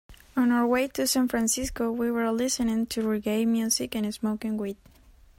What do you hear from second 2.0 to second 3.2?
were listening to